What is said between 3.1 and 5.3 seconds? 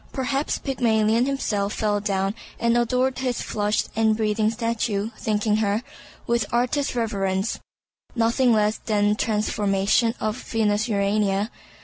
his flushed and breathing statue,